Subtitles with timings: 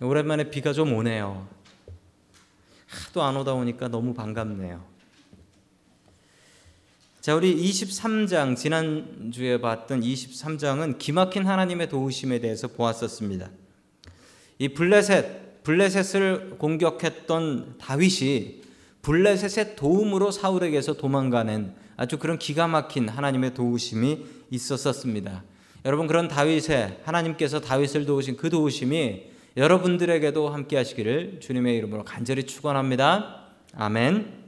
[0.00, 1.48] 오랜만에 비가 좀 오네요.
[2.86, 4.84] 하도 안 오다 보니까 너무 반갑네요.
[7.22, 13.50] 자, 우리 23장 지난주에 봤던 23장은 기막힌 하나님의 도우심에 대해서 보았었습니다.
[14.58, 18.62] 이 블레셋 블레셋을 공격했던 다윗이
[19.02, 25.42] 블레셋의 도움으로 사울에게서 도망가는 아주 그런 기가 막힌 하나님의 도우심이 있었었습니다.
[25.84, 33.46] 여러분 그런 다윗의 하나님께서 다윗을 도우신 그 도우심이 여러분들에게도 함께 하시기를 주님의 이름으로 간절히 축원합니다.
[33.74, 34.44] 아멘.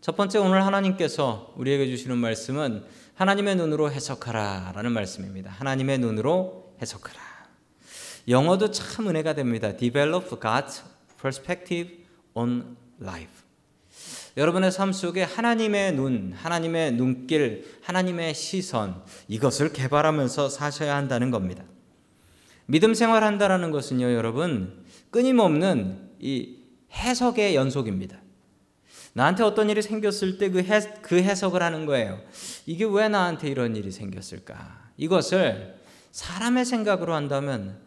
[0.00, 2.84] 첫 번째 오늘 하나님께서 우리에게 주시는 말씀은
[3.14, 5.50] 하나님의 눈으로 해석하라라는 말씀입니다.
[5.50, 7.20] 하나님의 눈으로 해석하라.
[8.28, 9.76] 영어도 참 은혜가 됩니다.
[9.76, 10.82] Develop God's
[11.20, 13.34] perspective on life.
[14.36, 21.64] 여러분의 삶 속에 하나님의 눈, 하나님의 눈길, 하나님의 시선 이것을 개발하면서 사셔야 한다는 겁니다.
[22.72, 26.56] 믿음 생활한다라는 것은요, 여러분 끊임없는 이
[26.90, 28.16] 해석의 연속입니다.
[29.12, 30.62] 나한테 어떤 일이 생겼을 때 그
[31.02, 32.18] 그 해석을 하는 거예요.
[32.64, 34.88] 이게 왜 나한테 이런 일이 생겼을까?
[34.96, 35.74] 이것을
[36.12, 37.78] 사람의 생각으로 한다면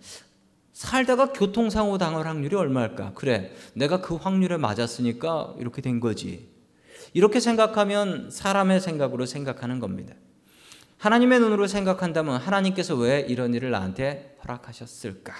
[0.71, 3.13] 살다가 교통사고 당할 확률이 얼마일까?
[3.15, 6.47] 그래, 내가 그 확률에 맞았으니까 이렇게 된 거지.
[7.13, 10.13] 이렇게 생각하면 사람의 생각으로 생각하는 겁니다.
[10.97, 15.33] 하나님의 눈으로 생각한다면 하나님께서 왜 이런 일을 나한테 허락하셨을까?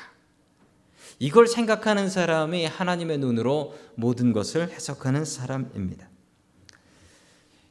[1.20, 6.10] 이걸 생각하는 사람이 하나님의 눈으로 모든 것을 해석하는 사람입니다.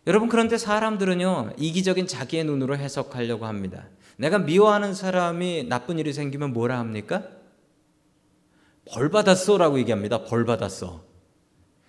[0.07, 3.87] 여러분 그런데 사람들은요 이기적인 자기의 눈으로 해석하려고 합니다.
[4.17, 7.27] 내가 미워하는 사람이 나쁜 일이 생기면 뭐라 합니까?
[8.91, 10.25] 벌 받았어라고 얘기합니다.
[10.25, 11.05] 벌 받았어.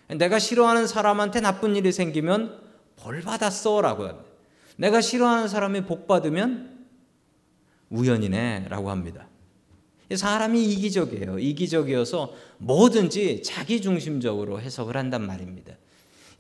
[0.08, 2.62] 내가 싫어하는 사람한테 나쁜 일이 생기면
[2.96, 4.35] 벌 받았어라고 합니다.
[4.78, 6.86] 내가 싫어하는 사람이 복 받으면
[7.90, 9.28] 우연이네라고 합니다.
[10.14, 11.40] 사람이 이기적이에요.
[11.40, 15.74] 이기적이어서 뭐든지 자기 중심적으로 해석을 한단 말입니다.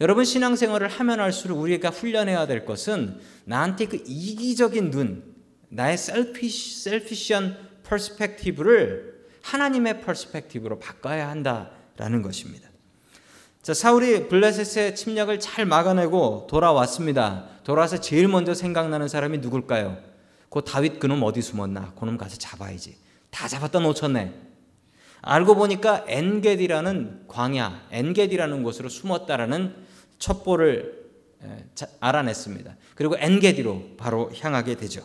[0.02, 5.24] 여러분 신앙생활을 하면 할수록 우리가 훈련해야 될 것은 나한테 그 이기적인 눈,
[5.70, 12.70] 나의 selfish, selfish한 perspective를 하나님의 perspective로 바꿔야 한다라는 것입니다.
[13.66, 17.46] 자, 사울이 블레셋의 침략을 잘 막아내고 돌아왔습니다.
[17.64, 19.98] 돌아와서 제일 먼저 생각나는 사람이 누굴까요?
[20.52, 21.94] 그 다윗 그놈 어디 숨었나?
[22.00, 22.96] 그놈 가서 잡아야지.
[23.32, 24.36] 다 잡았다 놓쳤네.
[25.24, 29.76] 알고 보니까 엔게디라는 광야, 엔게디라는 곳으로 숨었다라는
[30.20, 31.04] 첩보를
[32.02, 32.76] 알아냈습니다.
[32.94, 35.02] 그리고 엔게디로 바로 향하게 되죠.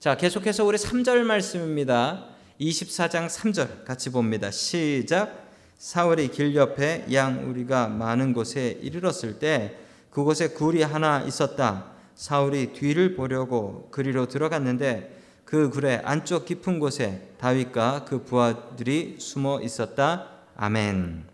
[0.00, 2.24] 자, 계속해서 우리 3절 말씀입니다.
[2.58, 4.50] 24장 3절 같이 봅니다.
[4.50, 5.41] 시작.
[5.82, 9.76] 사울이 길 옆에 양 우리가 많은 곳에 이르렀을 때
[10.10, 11.86] 그곳에 굴이 하나 있었다.
[12.14, 20.28] 사울이 뒤를 보려고 그리로 들어갔는데 그 굴의 안쪽 깊은 곳에 다윗과 그 부하들이 숨어 있었다.
[20.54, 21.24] 아멘.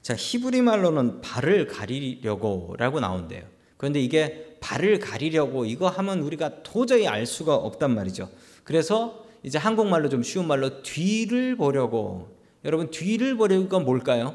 [0.00, 3.42] 자, 히브리 말로는 발을 가리려고라고 나온대요.
[3.76, 8.30] 그런데 이게 발을 가리려고 이거 하면 우리가 도저히 알 수가 없단 말이죠.
[8.64, 12.34] 그래서 이제 한국말로 좀 쉬운 말로 뒤를 보려고
[12.66, 14.34] 여러분 뒤를 보려고가 뭘까요?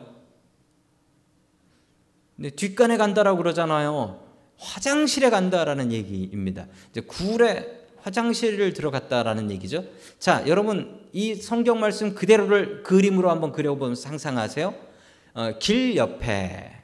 [2.37, 4.19] 네, 뒷간에 간다라고 그러잖아요.
[4.57, 6.65] 화장실에 간다라는 얘기입니다.
[6.89, 9.85] 이제 굴에 화장실을 들어갔다라는 얘기죠.
[10.17, 14.73] 자, 여러분 이 성경 말씀 그대로를 그림으로 한번 그려보면 상상하세요.
[15.33, 16.80] 어, 길 옆에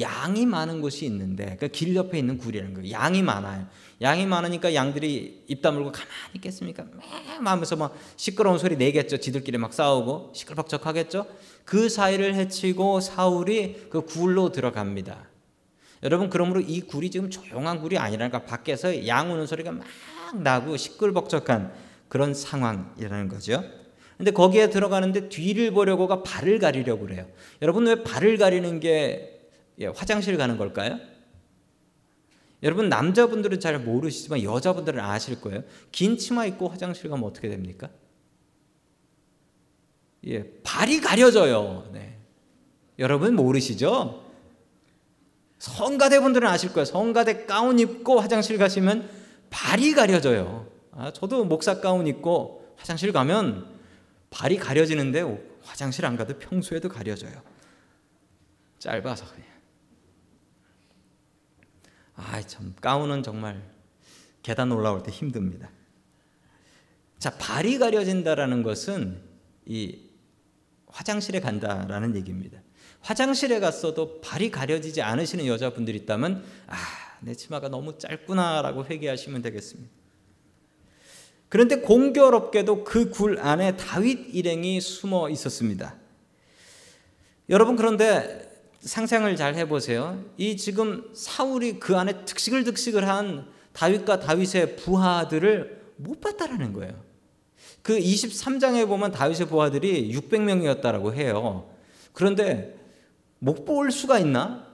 [0.00, 2.90] 양이 많은 곳이 있는데 그 길 옆에 있는 굴이라는 거예요.
[2.90, 3.66] 양이 많아요.
[4.02, 6.84] 양이 많으니까 양들이 입 다물고 가만히 있겠습니까?
[6.84, 7.02] 매
[7.44, 9.16] 하면서 막 시끄러운 소리 내겠죠.
[9.18, 11.26] 지들끼리 막 싸우고 시끌벅적하겠죠.
[11.64, 15.28] 그 사이를 헤치고 사울이 그 굴로 들어갑니다.
[16.02, 19.84] 여러분 그러므로 이 굴이 지금 조용한 굴이 아니라니까 밖에서 양 우는 소리가 막
[20.34, 21.72] 나고 시끌벅적한
[22.08, 23.64] 그런 상황이라는 거죠.
[24.16, 27.26] 근데 거기에 들어가는데 뒤를 보려고가 발을 가리려고 그래요.
[27.62, 29.35] 여러분 왜 발을 가리는 게
[29.78, 30.98] 예, 화장실 가는 걸까요?
[32.62, 35.62] 여러분 남자분들은 잘 모르시지만 여자분들은 아실 거예요.
[35.92, 37.90] 긴 치마 입고 화장실 가면 어떻게 됩니까?
[40.26, 41.88] 예, 발이 가려져요.
[41.92, 42.18] 네.
[42.98, 44.24] 여러분 모르시죠?
[45.58, 46.84] 성가대 분들은 아실 거예요.
[46.84, 49.08] 성가대 가운 입고 화장실 가시면
[49.50, 50.66] 발이 가려져요.
[50.92, 53.66] 아, 저도 목사 가운 입고 화장실 가면
[54.30, 55.22] 발이 가려지는데
[55.62, 57.42] 화장실 안 가도 평소에도 가려져요.
[58.78, 59.55] 짧아서 그냥.
[62.16, 63.62] 아, 참 가운은 정말
[64.42, 65.70] 계단 올라올 때 힘듭니다.
[67.18, 69.20] 자, 발이 가려진다라는 것은
[69.66, 70.00] 이
[70.86, 72.60] 화장실에 간다라는 얘기입니다.
[73.00, 76.76] 화장실에 갔어도 발이 가려지지 않으시는 여자분들이 있다면 아,
[77.20, 79.90] 내 치마가 너무 짧구나라고 회개하시면 되겠습니다.
[81.48, 85.94] 그런데 공교롭게도 그 굴 안에 다윗 일행이 숨어 있었습니다.
[87.48, 88.45] 여러분 그런데
[88.86, 90.22] 상상을 잘 해보세요.
[90.36, 96.94] 이 지금 사울이 그 안에 득식을 득식을 한 다윗과 다윗의 부하들을 못 봤다라는 거예요.
[97.82, 101.68] 그 23장에 보면 다윗의 부하들이 600명이었다라고 해요.
[102.12, 102.76] 그런데
[103.38, 104.64] 못 볼 수가 있나?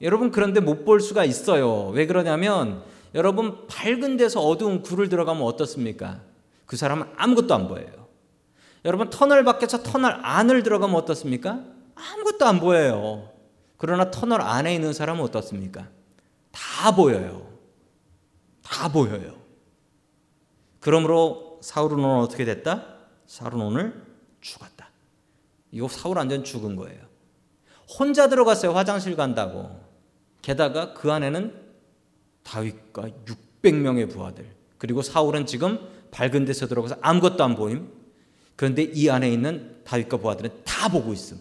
[0.00, 1.88] 여러분 그런데 못 볼 수가 있어요.
[1.90, 2.82] 왜 그러냐면
[3.14, 6.20] 여러분 밝은 데서 어두운 굴을 들어가면 어떻습니까?
[6.66, 8.08] 그 사람은 아무것도 안 보여요.
[8.84, 11.71] 여러분 터널 밖에서 터널 안을 들어가면 어떻습니까?
[11.94, 13.30] 아무것도 안 보여요.
[13.76, 15.88] 그러나 터널 안에 있는 사람은 어떻습니까?
[16.50, 17.50] 다 보여요.
[18.62, 19.34] 다 보여요.
[20.80, 22.84] 그러므로 사울은 어떻게 됐다?
[23.26, 24.04] 사울은 오늘
[24.40, 24.90] 죽었다.
[25.70, 27.00] 이거 사울 완전 죽은 거예요.
[27.98, 28.72] 혼자 들어갔어요.
[28.72, 29.70] 화장실 간다고.
[30.42, 31.54] 게다가 그 안에는
[32.42, 33.08] 다윗과
[33.62, 34.46] 600명의 부하들.
[34.78, 35.78] 그리고 사울은 지금
[36.10, 37.90] 밝은 데서 들어가서 아무것도 안 보임.
[38.56, 41.40] 그런데 이 안에 있는 다윗과 부하들은 다 보고 있음.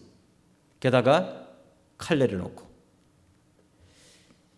[0.82, 1.48] 게다가
[1.98, 2.70] 칼레를 놓고.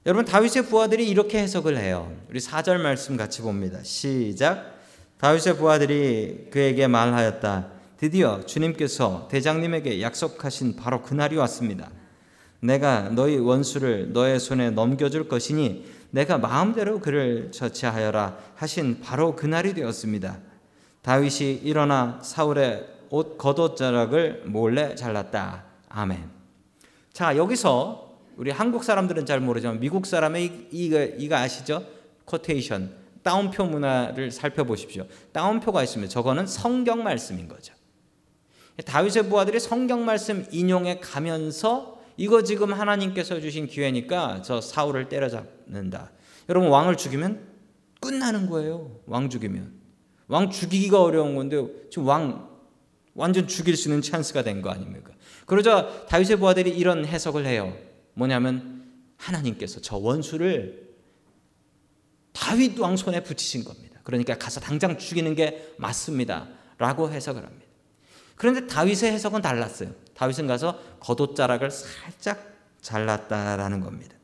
[0.06, 2.12] 여러분 다윗의 부하들이 이렇게 해석을 해요.
[2.30, 3.84] 우리 4절 말씀 같이 봅니다.
[3.84, 4.80] 시작.
[5.20, 7.68] 다윗의 부하들이 그에게 말하였다.
[7.98, 11.90] 드디어 주님께서 대장님에게 약속하신 바로 그날이 왔습니다.
[12.60, 20.40] 내가 너희 원수를 너의 손에 넘겨줄 것이니 내가 마음대로 그를 처치하여라 하신 바로 그날이 되었습니다.
[21.02, 25.73] 다윗이 일어나 사울의 옷 겉옷자락을 몰래 잘랐다.
[25.96, 26.28] 아멘.
[27.12, 31.86] 자 여기서 우리 한국 사람들은 잘 모르지만 미국 사람의 이거 이거 아시죠?
[32.26, 35.06] 코테이션 따옴표 문화를 살펴보십시오.
[35.32, 37.74] 따옴표가 있으면 저거는 성경 말씀인 거죠.
[38.86, 46.12] 다윗의 부하들이 성경 말씀 인용해 가면서 이거 지금 하나님께서 주신 기회니까 저 사울을 때려잡는다.
[46.50, 47.40] 여러분 왕을 죽이면
[48.02, 49.00] 끝나는 거예요.
[49.06, 49.72] 왕 죽이면
[50.28, 52.50] 왕 죽이기가 어려운 건데 지금 왕
[53.14, 55.13] 완전 죽일 수 있는 찬스가 된 거 아닙니까?
[55.46, 57.76] 그러자 다윗의 부하들이 이런 해석을 해요.
[58.14, 58.84] 뭐냐면
[59.18, 60.94] 하나님께서 저 원수를
[62.32, 64.00] 다윗 왕 손에 붙이신 겁니다.
[64.04, 66.48] 그러니까 가서 당장 죽이는 게 맞습니다.
[66.78, 67.66] 라고 해석을 합니다.
[68.36, 69.92] 그런데 다윗의 해석은 달랐어요.
[70.16, 74.16] 다윗은 가서 겉옷자락을 살짝 잘랐다라는 겁니다.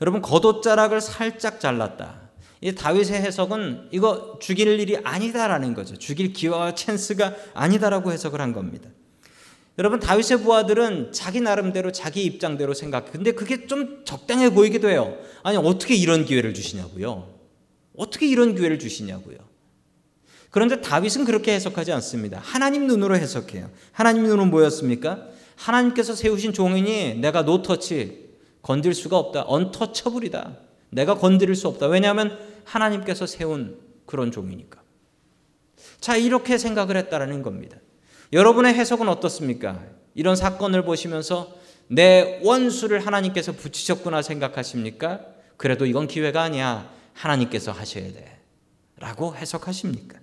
[0.00, 2.30] 여러분 겉옷자락을 살짝 잘랐다.
[2.60, 5.96] 이 다윗의 해석은 이거 죽일 일이 아니다라는 거죠.
[5.96, 8.88] 죽일 기회와 찬스가 아니다라고 해석을 한 겁니다.
[9.78, 13.10] 여러분 다윗의 부하들은 자기 나름대로 자기 입장대로 생각.
[13.10, 15.16] 근데 그게 좀 적당해 보이기도 해요.
[15.42, 17.34] 아니 어떻게 이런 기회를 주시냐고요?
[17.96, 19.38] 어떻게 이런 기회를 주시냐고요?
[20.50, 22.38] 그런데 다윗은 그렇게 해석하지 않습니다.
[22.40, 23.68] 하나님 눈으로 해석해요.
[23.90, 25.26] 하나님 눈은 뭐였습니까?
[25.56, 28.24] 하나님께서 세우신 종인이 내가 노터치
[28.62, 29.44] 건들 수가 없다.
[29.46, 30.56] 언터처블이다.
[30.90, 31.88] 내가 건드릴 수 없다.
[31.88, 34.80] 왜냐하면 하나님께서 세운 그런 종이니까.
[36.00, 37.78] 자, 이렇게 생각을 했다라는 겁니다.
[38.34, 39.80] 여러분의 해석은 어떻습니까?
[40.14, 41.54] 이런 사건을 보시면서
[41.86, 45.20] 내 원수를 하나님께서 붙이셨구나 생각하십니까?
[45.56, 46.90] 그래도 이건 기회가 아니야.
[47.12, 48.40] 하나님께서 하셔야 돼.
[48.98, 50.18] 라고 해석하십니까?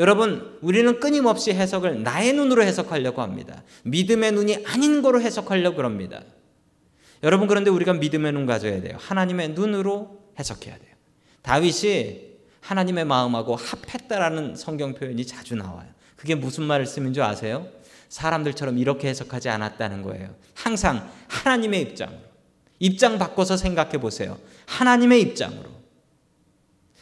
[0.00, 3.62] 여러분, 우리는 끊임없이 해석을 나의 눈으로 해석하려고 합니다.
[3.84, 6.22] 믿음의 눈이 아닌 거로 해석하려고 합니다.
[7.22, 8.96] 여러분, 그런데 우리가 믿음의 눈 가져야 돼요.
[8.98, 10.94] 하나님의 눈으로 해석해야 돼요.
[11.42, 12.28] 다윗이
[12.60, 15.97] 하나님의 마음하고 합했다라는 성경 표현이 자주 나와요.
[16.18, 17.68] 그게 무슨 말씀인 줄 아세요?
[18.08, 20.34] 사람들처럼 이렇게 해석하지 않았다는 거예요.
[20.54, 22.18] 항상 하나님의 입장으로.
[22.80, 24.38] 입장 바꿔서 생각해 보세요.
[24.66, 25.70] 하나님의 입장으로.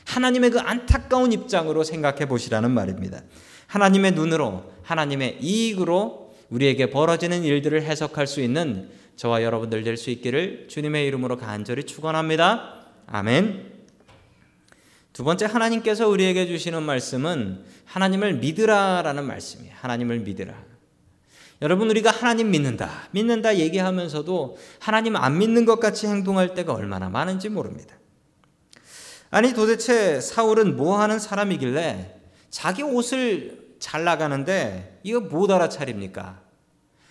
[0.04, 3.22] 하나님의 그 안타까운 입장으로 생각해 보시라는 말입니다.
[3.68, 10.66] 하나님의 눈으로, 하나님의 이익으로 우리에게 벌어지는 일들을 해석할 수 있는 저와 여러분들 될 수 있기를
[10.68, 12.86] 주님의 이름으로 간절히 축원합니다.
[13.06, 13.75] 아멘.
[15.16, 19.74] 두 번째 하나님께서 우리에게 주시는 말씀은 하나님을 믿으라라는 말씀이에요.
[19.80, 20.54] 하나님을 믿으라.
[21.62, 23.08] 여러분 우리가 하나님 믿는다.
[23.12, 27.96] 믿는다 얘기하면서도 하나님 안 믿는 것 같이 행동할 때가 얼마나 많은지 모릅니다.
[29.30, 32.20] 아니 도대체 사울은 뭐 하는 사람이길래
[32.50, 36.42] 자기 옷을 잘 나가는데 이거 못 알아차립니까?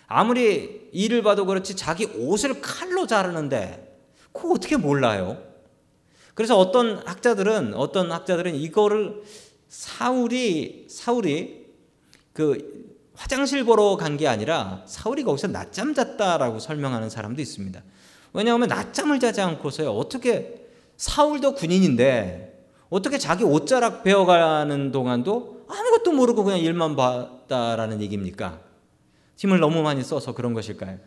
[0.06, 4.00] 아무리 일을 봐도 그렇지 자기 옷을 칼로 자르는데
[4.32, 5.55] 그거 어떻게 몰라요?
[6.36, 9.24] 그래서 어떤 학자들은 어떤 학자들은 이거를
[9.68, 11.66] 사울이 사울이
[12.34, 17.82] 그 화장실 보러 간 게 아니라 사울이 거기서 낮잠 잤다라고 설명하는 사람도 있습니다.
[18.34, 26.60] 왜냐하면 낮잠을 자지 않고서요 어떻게 사울도 군인인데 어떻게 자기 옷자락 베어가는 동안도 아무것도 모르고 그냥
[26.60, 28.60] 일만 봤다라는 얘기입니까?
[29.38, 31.00] 힘을 너무 많이 써서 그런 것일까요?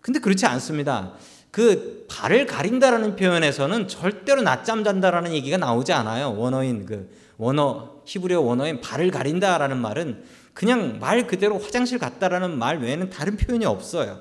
[0.00, 1.14] 근데 그렇지 않습니다.
[1.56, 6.36] 그 발을 가린다라는 표현에서는 절대로 낮잠 잔다라는 얘기가 나오지 않아요.
[6.36, 7.08] 원어인 그
[7.38, 10.22] 원어 히브리어 원어인 발을 가린다라는 말은
[10.52, 14.20] 그냥 말 그대로 화장실 갔다라는 말 외에는 다른 표현이 없어요.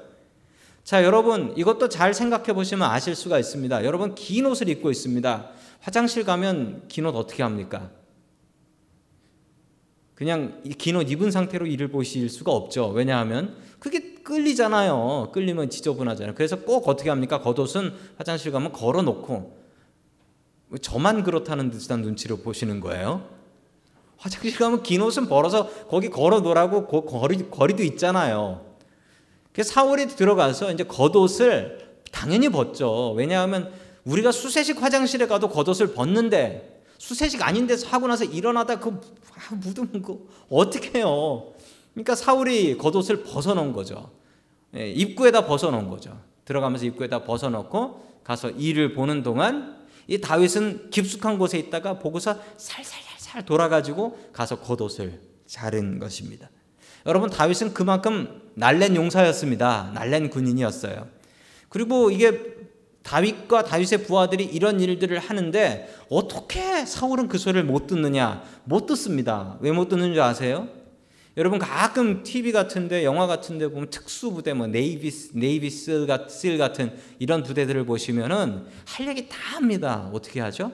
[0.86, 3.84] 자, 여러분 이것도 잘 생각해 보시면 아실 수가 있습니다.
[3.84, 5.50] 여러분 긴 옷을 입고 있습니다.
[5.82, 7.90] 화장실 가면 긴 옷 어떻게 합니까?
[10.16, 12.88] 그냥 긴 옷 입은 상태로 일을 보실 수가 없죠.
[12.90, 15.30] 왜냐하면 그게 끌리잖아요.
[15.34, 16.36] 끌리면 지저분하잖아요.
[16.36, 17.42] 그래서 꼭 어떻게 합니까?
[17.42, 19.58] 겉옷은 화장실 가면 걸어 놓고
[20.82, 23.28] 저만 그렇다는 듯한 눈치로 보시는 거예요.
[24.18, 28.66] 화장실 가면 긴 옷은 벌어서 거기 걸어 놓으라고 거리, 거리도 있잖아요.
[29.52, 33.12] 그래서 사월이 들어가서 이제 겉옷을 당연히 벗죠.
[33.12, 33.72] 왜냐하면
[34.06, 40.02] 우리가 수세식 화장실에 가도 겉옷을 벗는데 수세식 아닌 데서 하고 나서 일어나다 그 아, 묻은
[40.02, 41.54] 거 어떻게 해요?
[41.94, 44.12] 그러니까 사울이 겉옷을 벗어놓은 거죠.
[44.76, 46.20] 예, 입구에다 벗어놓은 거죠.
[46.46, 54.30] 들어가면서 입구에다 벗어놓고 가서 일을 보는 동안 이 다윗은 깊숙한 곳에 있다가 보고서 살살살살 돌아가지고
[54.34, 56.50] 가서 겉옷을 자른 것입니다.
[57.06, 59.92] 여러분 다윗은 그만큼 날랜 용사였습니다.
[59.94, 61.08] 날랜 군인이었어요.
[61.70, 62.55] 그리고 이게
[63.06, 68.44] 다윗과 다윗의 부하들이 이런 일들을 하는데 어떻게 사울은 그 소리를 못 듣느냐?
[68.64, 69.58] 못 듣습니다.
[69.62, 70.68] 왜 못 듣는 줄 아세요?
[71.38, 77.44] 여러분 가끔 TV 같은데 영화 같은데 보면 특수 부대 뭐 네이비 네이비 쓸 같은 이런
[77.44, 80.10] 부대들을 보시면은 할 얘기 다 합니다.
[80.12, 80.72] 어떻게 하죠?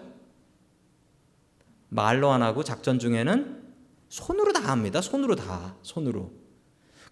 [1.89, 3.61] 말로 안 하고 작전 중에는
[4.07, 5.01] 손으로 다 합니다.
[5.01, 6.31] 손으로 다 손으로.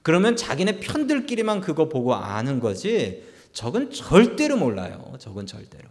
[0.02, 3.28] 그러면 자기네 편들끼리만 그거 보고 아는 거지.
[3.54, 5.14] 적은 절대로 몰라요.
[5.20, 5.90] 적은 절대로.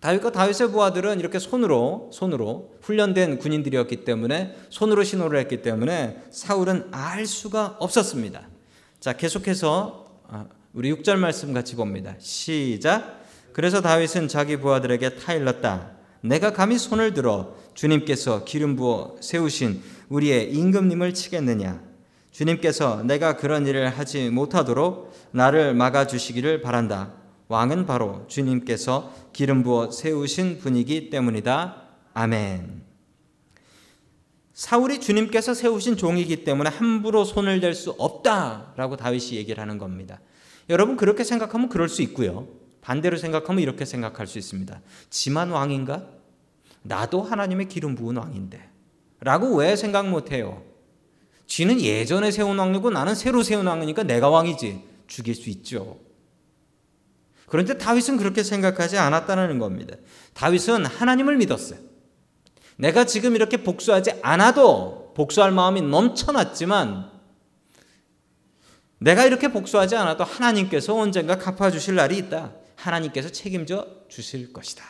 [0.00, 7.24] 다윗과 다윗의 부하들은 이렇게 손으로 손으로 훈련된 군인들이었기 때문에 손으로 신호를 했기 때문에 사울은 알
[7.24, 8.46] 수가 없었습니다.
[9.00, 12.16] 자, 계속해서 아, 우리 6절 말씀 같이 봅니다.
[12.18, 13.24] 시작.
[13.54, 15.92] 그래서 다윗은 자기 부하들에게 타일렀다.
[16.20, 21.93] 내가 감히 손을 들어 주님께서 기름 부어 세우신 우리의 임금님을 치겠느냐?
[22.34, 27.12] 주님께서 내가 그런 일을 하지 못하도록 나를 막아 주시기를 바란다.
[27.46, 31.82] 왕은 바로 주님께서 기름 부어 세우신 분이기 때문이다.
[32.12, 32.82] 아멘.
[34.52, 40.18] 사울이 주님께서 세우신 종이기 때문에 함부로 손을 댈 수 없다라고 다윗이 얘기를 하는 겁니다.
[40.68, 42.48] 여러분 그렇게 생각하면 그럴 수 있고요.
[42.80, 44.80] 반대로 생각하면 이렇게 생각할 수 있습니다.
[45.08, 46.04] 지만 왕인가?
[46.82, 48.70] 나도 하나님의 기름 부은 왕인데.
[49.20, 50.73] 라고 왜 생각 못 해요?
[51.46, 54.82] 쥐는 예전에 세운 왕이고 나는 새로 세운 왕이니까 내가 왕이지.
[55.06, 55.98] 죽일 수 있죠.
[57.46, 59.96] 그런데 다윗은 그렇게 생각하지 않았다는 겁니다.
[60.32, 61.78] 다윗은 하나님을 믿었어요.
[62.76, 67.10] 내가 지금 이렇게 복수하지 않아도 복수할 마음이 넘쳐났지만
[68.98, 72.52] 내가 이렇게 복수하지 않아도 하나님께서 언젠가 갚아주실 날이 있다.
[72.74, 74.82] 하나님께서 책임져 주실 것이다.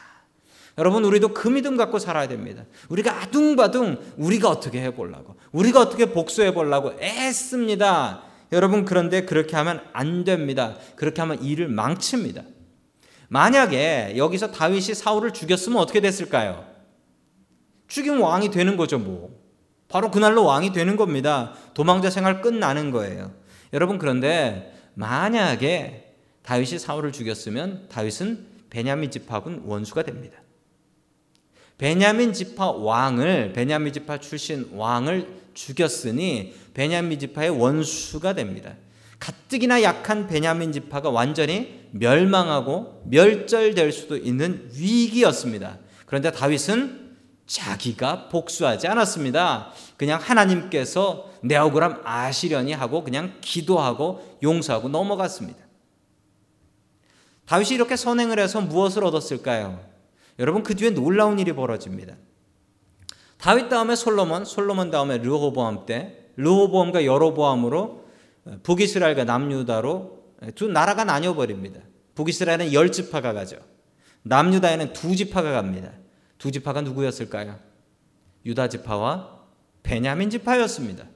[0.76, 2.64] 여러분 우리도 그 믿음 갖고 살아야 됩니다.
[2.88, 8.22] 우리가 아둥바둥 우리가 어떻게 해보려고 우리가 어떻게 복수해보려고 애씁니다.
[8.52, 10.76] 여러분 그런데 그렇게 하면 안 됩니다.
[10.96, 12.42] 그렇게 하면 일을 망칩니다.
[13.28, 16.64] 만약에 여기서 다윗이 사울을 죽였으면 어떻게 됐을까요?
[17.88, 19.30] 죽이면 왕이 되는 거죠, 뭐.
[19.88, 21.54] 바로 그날로 왕이 되는 겁니다.
[21.74, 23.32] 도망자 생활 끝나는 거예요.
[23.72, 30.38] 여러분 그런데 만약에 다윗이 사울을 죽였으면 다윗은 베냐민 집합은 원수가 됩니다.
[31.78, 38.74] 베냐민 지파 왕을 베냐민 지파 출신 왕을 죽였으니 베냐민 지파의 원수가 됩니다.
[39.18, 45.78] 가뜩이나 약한 베냐민 지파가 완전히 멸망하고 멸절될 수도 있는 위기였습니다.
[46.06, 47.16] 그런데 다윗은
[47.46, 49.72] 자기가 복수하지 않았습니다.
[49.96, 55.58] 그냥 하나님께서 내 억울함 아시려니 하고 그냥 기도하고 용서하고 넘어갔습니다.
[57.46, 59.93] 다윗이 이렇게 선행을 해서 무엇을 얻었을까요?
[60.38, 62.16] 여러분 그 뒤에 놀라운 일이 벌어집니다.
[63.38, 68.04] 다윗 다음에 솔로몬, 솔로몬 다음에 르호보암 때 르호보암과 여로보암으로
[68.62, 70.24] 북이스라엘과 남유다로
[70.54, 71.80] 두 나라가 나뉘어 버립니다.
[72.14, 73.56] 북이스라엘은 열 지파가 가죠.
[74.22, 75.92] 남유다에는 두 지파가 갑니다.
[76.38, 77.58] 두 지파가 누구였을까요?
[78.46, 79.40] 유다 지파와
[79.82, 81.06] 베냐민 지파였습니다.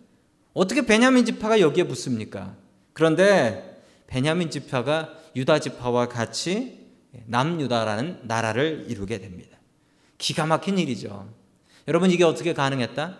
[0.54, 2.56] 어떻게 베냐민 지파가 여기에 붙습니까?
[2.92, 6.87] 그런데 베냐민 지파가 유다 지파와 같이
[7.26, 9.56] 남유다라는 나라를 이루게 됩니다.
[10.18, 11.32] 기가 막힌 일이죠.
[11.86, 13.18] 여러분 이게 어떻게 가능했다?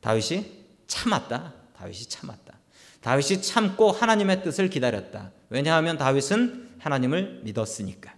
[0.00, 0.46] 다윗이
[0.86, 1.54] 참았다.
[1.76, 2.58] 다윗이 참았다.
[3.00, 5.32] 다윗이 참고 하나님의 뜻을 기다렸다.
[5.48, 8.14] 왜냐하면 다윗은 하나님을 믿었으니까.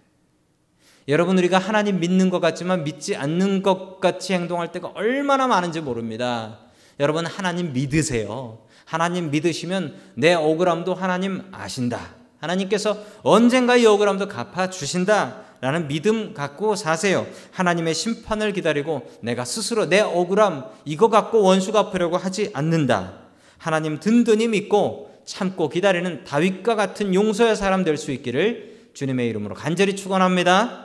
[1.07, 6.59] 여러분 우리가 하나님 믿는 것 같지만 믿지 않는 것 같이 행동할 때가 얼마나 많은지 모릅니다.
[6.99, 8.65] 여러분 하나님 믿으세요.
[8.85, 12.15] 하나님 믿으시면 내 억울함도 하나님 아신다.
[12.45, 15.43] 하나님께서 언젠가 이 억울함도 갚아 주신다.
[15.61, 17.25] 라는 믿음 갖고 사세요.
[17.51, 23.13] 하나님의 심판을 기다리고 내가 스스로 내 억울함 이거 갖고 원수 갚으려고 하지 않는다.
[23.57, 29.95] 하나님 든든히 믿고 참고 기다리는 다윗과 같은 용서의 사람 될 수 있기를 주님의 이름으로 간절히
[29.95, 30.83] 축원합니다.